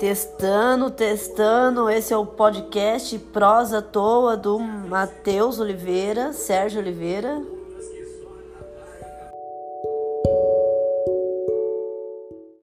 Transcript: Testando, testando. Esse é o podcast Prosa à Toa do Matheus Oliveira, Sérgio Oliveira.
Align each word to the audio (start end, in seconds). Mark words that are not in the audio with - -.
Testando, 0.00 0.90
testando. 0.90 1.90
Esse 1.90 2.14
é 2.14 2.16
o 2.16 2.24
podcast 2.24 3.18
Prosa 3.18 3.80
à 3.80 3.82
Toa 3.82 4.34
do 4.34 4.58
Matheus 4.58 5.60
Oliveira, 5.60 6.32
Sérgio 6.32 6.80
Oliveira. 6.80 7.59